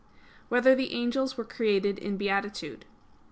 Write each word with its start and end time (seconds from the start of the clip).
1] 0.49 0.49
Whether 0.49 0.73
the 0.73 0.93
Angels 0.93 1.37
Were 1.37 1.43
Created 1.43 1.99
in 1.99 2.17
Beatitude? 2.17 2.85